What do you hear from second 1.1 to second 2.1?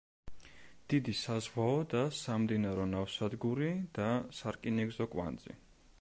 საზღვაო და